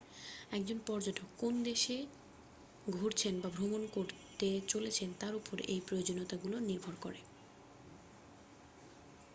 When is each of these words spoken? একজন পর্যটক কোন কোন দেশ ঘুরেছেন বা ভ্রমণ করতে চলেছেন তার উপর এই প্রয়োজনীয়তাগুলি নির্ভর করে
একজন 0.51 0.77
পর্যটক 0.87 1.27
কোন 1.31 1.53
কোন 1.53 1.63
দেশ 1.63 1.83
ঘুরেছেন 2.87 3.33
বা 3.41 3.49
ভ্রমণ 3.49 3.81
করতে 3.87 4.47
চলেছেন 4.67 5.09
তার 5.19 5.33
উপর 5.35 5.57
এই 5.67 5.81
প্রয়োজনীয়তাগুলি 5.87 6.57
নির্ভর 6.61 6.95
করে 7.01 7.19